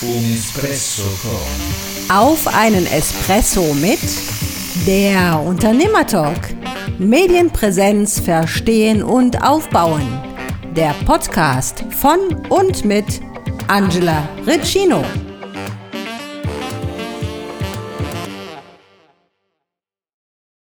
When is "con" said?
1.22-2.16